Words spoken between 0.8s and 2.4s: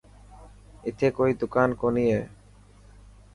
اٿي ڪوئي دڪان ڪوني هي.